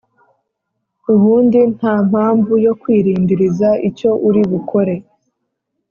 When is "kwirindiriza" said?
2.81-3.69